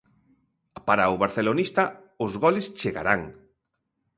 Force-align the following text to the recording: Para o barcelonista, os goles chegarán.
Para 0.87 1.13
o 1.13 1.19
barcelonista, 1.23 1.83
os 2.25 2.31
goles 2.43 2.65
chegarán. 2.79 3.21